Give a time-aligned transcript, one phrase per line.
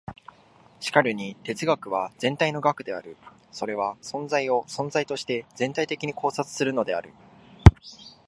[0.79, 3.17] しかるに哲学は全体の学である。
[3.51, 7.11] それは存在を存在として全体的に考察するのである。